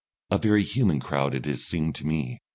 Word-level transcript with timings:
A 0.31 0.39
very 0.39 0.63
human 0.63 0.99
crowd 0.99 1.35
it 1.35 1.45
has 1.45 1.63
seemed 1.63 1.93
to 1.97 2.07
me. 2.07 2.41